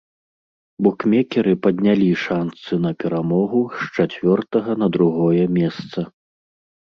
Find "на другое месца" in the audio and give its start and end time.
4.85-5.99